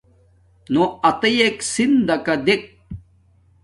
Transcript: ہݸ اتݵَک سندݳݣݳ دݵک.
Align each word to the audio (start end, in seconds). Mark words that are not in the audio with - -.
ہݸ 0.73 0.83
اتݵَک 1.07 1.57
سندݳݣݳ 1.71 2.35
دݵک. 2.45 2.63